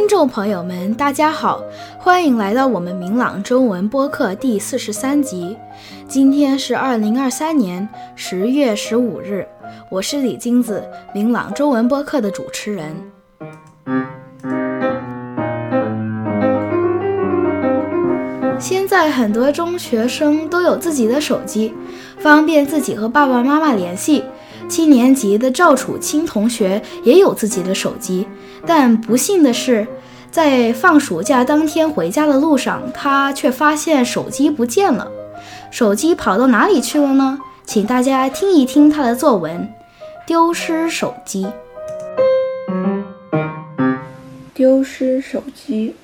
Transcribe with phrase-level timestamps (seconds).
[0.00, 1.62] 听众朋友们，大家好，
[1.98, 5.54] 欢迎来到我们明朗中文播客第四十三集。
[6.08, 9.46] 今天是二零二三年十月十五日，
[9.90, 12.96] 我是李金子，明朗中文播客的主持人。
[18.58, 21.74] 现在很多中学生都有自己的手机，
[22.18, 24.24] 方便自己和爸爸妈妈联系。
[24.68, 28.24] 七年级的赵楚清同学也有自己的手机，
[28.64, 29.84] 但不幸的是，
[30.30, 35.10] 在放暑假当天回家的路上，他却发现手机不见了。
[35.70, 37.38] 手机跑到哪里去了呢？
[37.64, 39.68] 请大家听一听他的作文：
[40.26, 41.46] 丢失手机。
[44.54, 45.94] 丢失手机。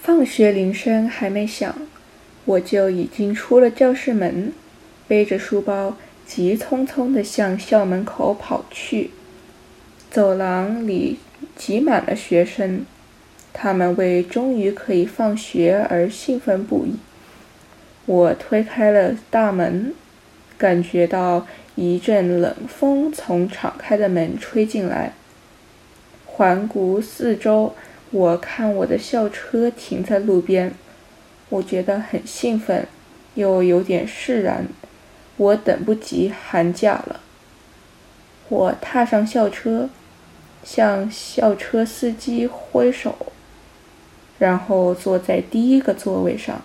[0.00, 1.74] 放学铃声还没响，
[2.44, 4.52] 我就已经出了教室门，
[5.06, 5.94] 背着书包。
[6.26, 9.12] 急匆匆地向校门口跑去，
[10.10, 11.20] 走廊里
[11.56, 12.84] 挤满了学生，
[13.52, 16.96] 他们为终于可以放学而兴奋不已。
[18.06, 19.94] 我推开了大门，
[20.56, 25.12] 感觉到一阵冷风从敞开的门吹进来。
[26.24, 27.74] 环顾四周，
[28.10, 30.72] 我看我的校车停在路边，
[31.48, 32.86] 我觉得很兴奋，
[33.34, 34.66] 又有点释然。
[35.38, 37.20] 我等不及寒假了。
[38.48, 39.90] 我踏上校车，
[40.66, 43.14] 向校车司机挥手，
[44.36, 46.62] 然后坐在第一个座位上，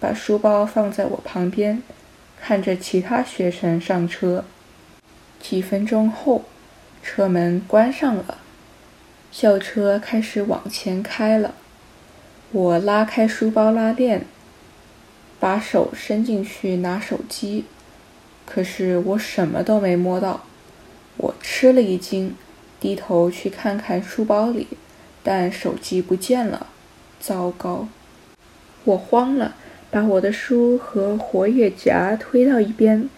[0.00, 1.82] 把书包放在我旁边，
[2.40, 4.46] 看着其他学生上车。
[5.38, 6.46] 几分钟后，
[7.02, 8.38] 车门关上了，
[9.30, 11.54] 校车开始往前开了。
[12.50, 14.24] 我拉开书包拉链，
[15.38, 17.66] 把手伸进去拿手机。
[18.46, 20.44] 可是我什么都没摸到，
[21.18, 22.34] 我吃了一惊，
[22.80, 24.66] 低头去看看书包里，
[25.22, 26.66] 但手机不见了。
[27.20, 27.88] 糟糕！
[28.84, 29.56] 我慌了，
[29.90, 33.08] 把我的书和活页夹推到一边，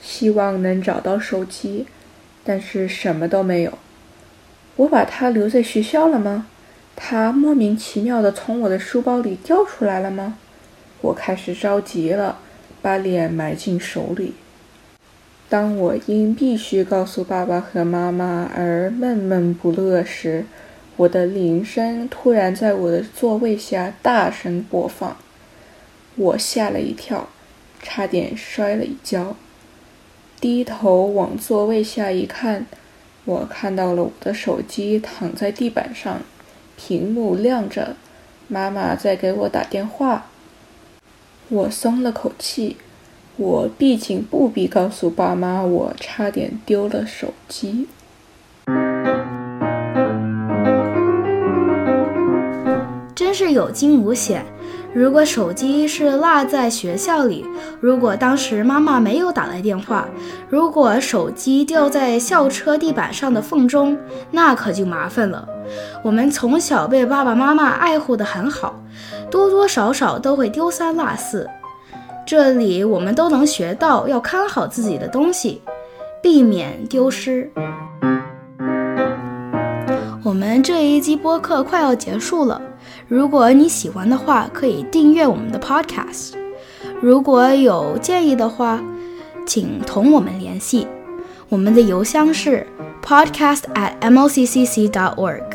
[0.00, 1.86] 希望能找到手机，
[2.42, 3.78] 但是什么都没有。
[4.76, 6.46] 我把它留在学校了吗？
[6.96, 10.36] 它莫名其妙地从我的书包里掉出来了吗？
[11.00, 12.38] 我开始着急了，
[12.82, 14.34] 把脸埋进手里。
[15.54, 20.46] 当我因必须告诉爸爸和妈妈而闷闷不乐时，
[20.96, 25.16] 我的铃声突然在我的座位下大声播放，
[26.16, 27.28] 我吓了一跳，
[27.80, 29.36] 差点摔了一跤。
[30.40, 32.66] 低头往座位下一看，
[33.24, 36.20] 我看到了我的手机躺在地板上，
[36.76, 37.94] 屏幕亮着，
[38.48, 40.26] 妈妈在给我打电话。
[41.48, 42.76] 我松了口气。
[43.36, 47.88] 我毕竟不必告诉爸妈，我差点丢了手机。
[53.14, 54.44] 真是有惊无险。
[54.92, 57.44] 如果手机是落在学校里，
[57.80, 60.06] 如果当时妈妈没有打来电话，
[60.48, 63.98] 如果手机掉在校车地板上的缝中，
[64.30, 65.48] 那可就麻烦了。
[66.04, 68.80] 我们从小被爸爸妈妈爱护得很好，
[69.28, 71.50] 多多少少都会丢三落四。
[72.26, 75.60] 这里我们都能学到要看好自己的东西，
[76.22, 77.50] 避免丢失。
[80.22, 82.62] 我们这一期播客快要结束了，
[83.06, 86.32] 如果你喜欢的话，可以订阅我们的 Podcast。
[87.00, 88.82] 如果有建议的话，
[89.46, 90.88] 请同我们联系，
[91.50, 92.66] 我们的邮箱是
[93.02, 95.53] podcast@molccc.org。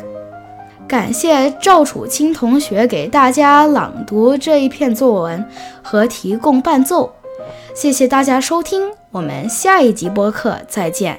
[0.90, 5.48] 感谢赵楚清同学给大家朗读这一篇作文
[5.84, 7.08] 和提供伴奏，
[7.76, 11.16] 谢谢大家收听，我们下一集播客再见。